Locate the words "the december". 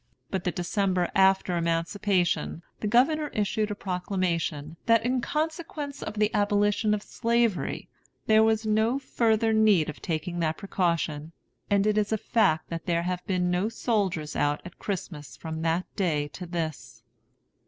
0.45-1.11